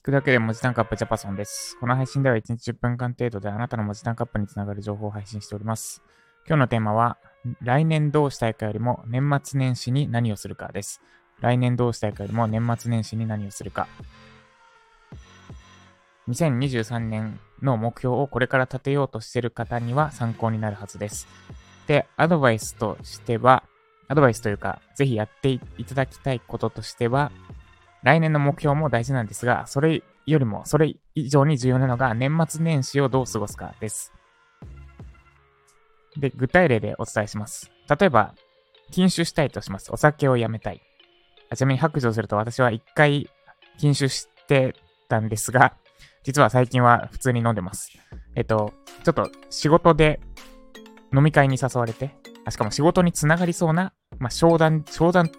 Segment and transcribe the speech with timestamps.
[0.00, 1.76] 聞くだけで文字単価アップジャパソンです。
[1.78, 6.02] この配信では1日10分間程度であなたの文字単価アップにつながる情報を配信しております。
[6.48, 7.18] 今日のテーマは、
[7.60, 11.02] 来年どうしたいかよりも年末年始に何をするかです。
[11.40, 13.88] 来年どうしたいかよりも年末年始に何をするか。
[16.30, 21.28] 2023年の目標をこれから立てようとしている方には参考になるはずです。
[21.86, 23.64] で、アドバイスとしては、
[24.08, 27.30] アドバイスというか、ぜひやっていただきたいこととしては、
[28.02, 34.12] 来年の目標も大事なんですが、それよりも、それ以上に重要なのが、年末年始をどう過ごすかです。
[36.16, 37.70] で、具体例でお伝えします。
[37.88, 38.34] 例えば、
[38.90, 39.92] 禁酒したいとします。
[39.92, 40.82] お酒をやめたい。
[41.50, 43.28] あちなみに白状すると私は一回
[43.78, 44.74] 禁酒して
[45.08, 45.74] たんですが、
[46.22, 47.90] 実は最近は普通に飲んでます。
[48.34, 48.72] えっと、
[49.04, 50.20] ちょっと仕事で
[51.14, 55.30] 飲み会に誘われて、あしかも仕事につながりそうな、まあ、商談、商談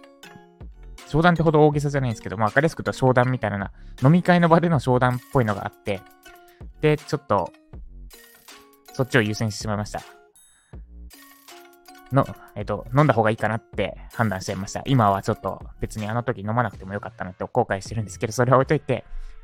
[1.12, 6.00] 商談ってほど大げさじゃないんですけど、まあ、わかりやすく言うと商談みたいな、飲み会の場での商談っぽいのがあって、
[6.80, 7.52] で、ちょっと、
[8.94, 10.02] そっちを優先してしまいました。
[12.14, 14.84] の、えっと、飲んだ方がいいかなって判断しちゃいました。
[14.86, 19.04] 今はちょっと別にあの時飲まなくてもよかったなって後悔してるんですけど、それは置いといて、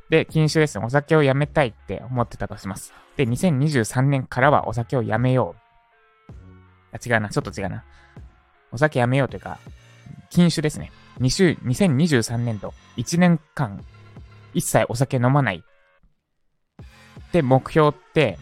[0.10, 0.86] で、禁酒ですね。
[0.86, 2.94] お酒をやめたいって思ってたとします。
[3.18, 5.54] で、2023年からはお酒をやめよ
[6.32, 6.34] う。
[6.94, 7.28] あ、違うな。
[7.28, 7.84] ちょっと違うな。
[8.72, 9.60] お酒やめようというか、
[10.30, 10.94] 禁酒ですね。
[11.20, 13.84] 2023年度、1年間、
[14.54, 15.64] 一切お酒飲まない。
[17.28, 18.38] って目標って、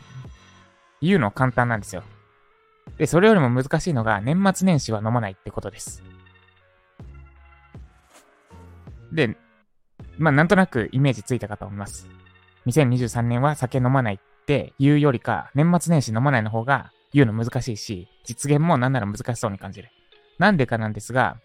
[1.01, 2.03] 言うの簡単なんですよ。
[2.97, 6.03] で、それよりも難しいのが、年末年始は飲まないってことです。
[9.11, 9.37] で、
[10.17, 12.07] まあ、なんとなくイメージついたかと思います。
[12.67, 19.89] 2023年は酒飲まないって言うよりか、年末年始飲まないの方が言うの難しいし、実現もなんなら難しそうに感じる。
[20.39, 21.37] なんでかなんですが、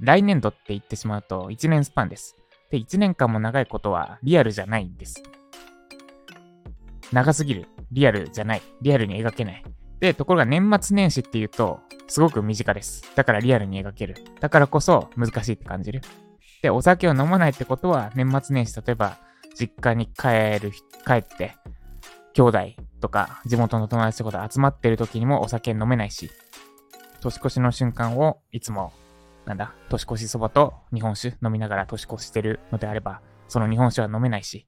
[0.00, 2.36] 来年度って言ってしまうと1年スパンです。
[2.70, 5.22] で、1年間も長いことはリアルじゃないんです。
[7.12, 7.68] 長すぎる。
[7.92, 8.62] リアルじゃない。
[8.82, 9.64] リアルに描けない。
[10.00, 13.04] で、ところが年末年始っていうと、すごく身近です。
[13.14, 14.16] だからリアルに描ける。
[14.40, 16.02] だからこそ難しいって感じる。
[16.62, 19.18] で、お酒を飲まないってことは、年末年始、例えば、
[19.54, 20.72] 実家に帰る、
[21.06, 21.54] 帰って、
[22.34, 22.58] 兄弟
[23.00, 26.30] とか、地元の友達とかと集まってる時にもお酒飲めないし、
[27.20, 28.92] 年越しの瞬間をいつも
[29.46, 34.66] なんだ、年越しそばと日本酒飲みながら年越してるのであれば、その日本酒は飲めないし。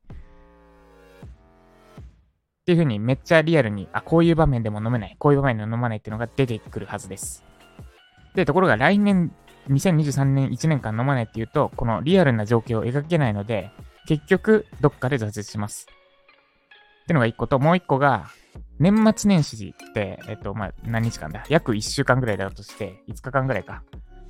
[2.60, 7.44] っていう風にめっちゃリアルに、あ、こういう場面でも飲めない、こういう場面でも飲まないっていうのが出てくるはずです。
[8.34, 9.32] で、ところが来年、
[9.68, 13.70] 2023年1年間飲まないっていうと、このリアルな状況を描けないので、
[14.06, 15.88] 結局、どっかで挫折します。
[17.02, 18.26] ってのが1個と、もう1個が、
[18.78, 21.44] 年末年始って、えっと、まあ、何日間だ？
[21.48, 23.82] 約1週間ぐらいだとして、5日間ぐらいか。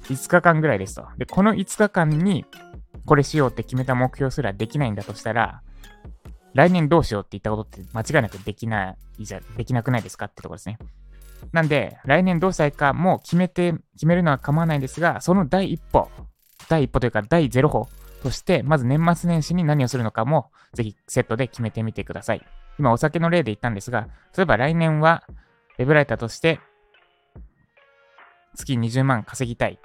[0.08, 1.06] 5日間ぐらいですと。
[1.18, 2.44] で、この5日間に
[3.06, 5.62] これしようって決めた目標すらできないんだとしたら、
[6.54, 10.78] 来年どうしようって言ったことって間違いなくできないじゃ、できなくないですかってところですね。
[11.52, 16.10] なんで、来年どうしたいかもう決めて、決めるのは構わないんですが、その第一歩、
[16.68, 17.88] 第一歩というか第0歩
[18.22, 22.44] として、まず年末年始に何をするのかも、ぜひセットで決めてみてください。
[22.78, 25.24] 今お酒の例で言ったんですが、例えば来年は、
[25.78, 26.60] ウェブライターとして、
[28.56, 29.78] 月20万稼ぎたい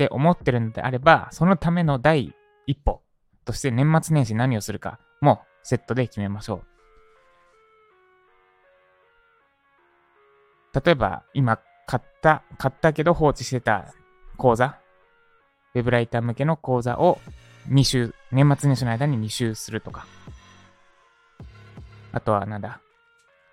[0.00, 2.34] って思ってるのであれば、そのための第
[2.66, 3.02] 一歩
[3.44, 6.62] として年末年始何をするかもセットで決めましょ
[10.74, 10.80] う。
[10.82, 13.92] 例えば、今買った、買ったけど放置してた
[14.38, 14.78] 講座、
[15.74, 17.18] ウェブライター向けの講座を
[17.68, 20.06] 2週、年末年始の間に2週するとか。
[22.12, 22.80] あとはなんだ、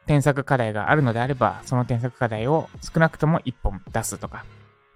[0.06, 4.46] 添削課題があるのであれば、その添削課題を少なくとも1本出すとか、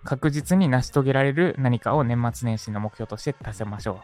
[0.03, 4.01] 確実に成し遂げられる何かを年末年始の目標として立てましょ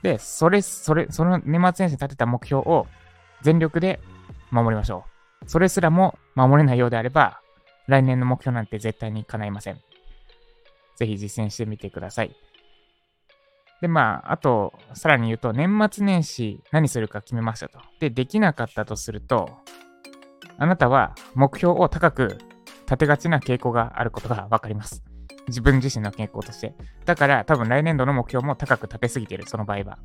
[0.00, 0.02] う。
[0.02, 2.86] で、それ、それ、その年末年始に立てた目標を
[3.42, 4.00] 全力で
[4.50, 5.04] 守りましょ
[5.44, 5.48] う。
[5.48, 7.40] それすらも守れないようであれば、
[7.86, 9.80] 来年の目標なんて絶対に叶いません。
[10.96, 12.36] ぜひ実践してみてください。
[13.80, 17.80] で、まあ、あと、さらに言うと、年末年始何するか決めましたと。
[17.98, 19.48] で、できなかったとすると、
[20.58, 22.38] あなたは目標を高く
[22.92, 25.02] 立てがちな傾向があることがわかります。
[25.48, 26.74] 自分自身の傾向として。
[27.06, 29.98] だから、多分来年度の目標も高く立てすぎてる、その場合は。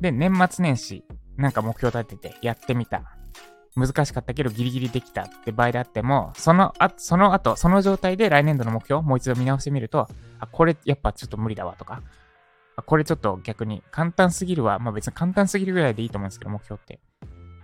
[0.00, 1.04] で、年末年始、
[1.36, 3.16] なんか目標立ててやってみた。
[3.76, 10.08] 難しかったけどギリギリできたって場合であっても、そのあその後、その状態で来年度の目標をもう一度見直してみると、
[10.40, 12.02] あ、これやっぱちょっと無理だわとか、
[12.74, 14.80] あこれちょっと逆に簡単すぎるわ。
[14.80, 16.98] まあ別に簡単すぎるぐらいでいいと思うんですけど、目標って。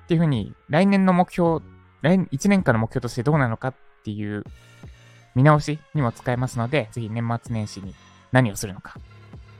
[0.04, 1.60] っていうふうに、来年の目標、
[2.02, 4.44] 来1年間の目標としてどうなのかっていう
[5.34, 7.94] 見直しにも使えますので、ぜひ年末年始に
[8.32, 8.98] 何をするのか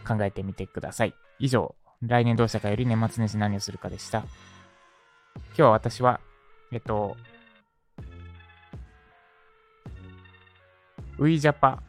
[0.06, 1.14] 考えてみてください。
[1.38, 4.18] 以上、来年どうしたかより年末年始何をするかでした。
[4.18, 6.20] 今日は私は、
[6.72, 7.16] えっと、
[11.18, 11.82] ウィジャパ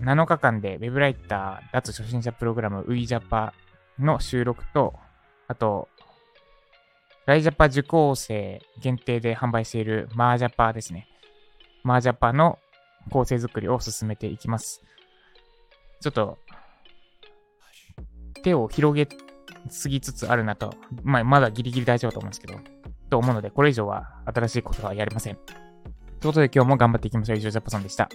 [0.00, 3.52] 7日間で Web ライター脱初心者プログラムウィジャパ
[3.98, 4.94] の収録と、
[5.48, 5.88] あと、
[7.28, 11.06] ライジャパ受講生限定で販売しているマージャパですね。
[11.82, 12.58] マージャパの
[13.10, 14.82] 構成作りを進めていきます。
[16.00, 16.38] ちょっと、
[18.42, 19.06] 手を広げ
[19.68, 20.72] すぎつつあるなと、
[21.02, 22.54] まあ、まだギリギリ大丈夫だと思うんですけど、
[23.10, 25.36] と思うので、これ以上は新しいことはやれません。
[25.36, 25.52] という
[26.22, 27.36] ことで今日も頑張っていきましょう。
[27.36, 28.08] 以上、ジャパソンでした。